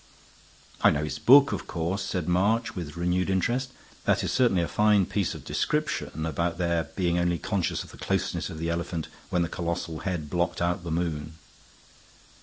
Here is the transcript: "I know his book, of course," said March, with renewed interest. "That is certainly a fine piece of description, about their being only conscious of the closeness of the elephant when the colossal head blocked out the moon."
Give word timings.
"I 0.81 0.89
know 0.89 1.03
his 1.03 1.19
book, 1.19 1.51
of 1.51 1.67
course," 1.67 2.03
said 2.03 2.27
March, 2.27 2.75
with 2.75 2.97
renewed 2.97 3.29
interest. 3.29 3.71
"That 4.05 4.23
is 4.23 4.31
certainly 4.31 4.63
a 4.63 4.67
fine 4.67 5.05
piece 5.05 5.35
of 5.35 5.43
description, 5.45 6.25
about 6.25 6.57
their 6.57 6.85
being 6.85 7.19
only 7.19 7.37
conscious 7.37 7.83
of 7.83 7.91
the 7.91 7.99
closeness 7.99 8.49
of 8.49 8.57
the 8.57 8.71
elephant 8.71 9.09
when 9.29 9.43
the 9.43 9.47
colossal 9.47 9.99
head 9.99 10.27
blocked 10.27 10.59
out 10.59 10.83
the 10.83 10.89
moon." 10.89 11.35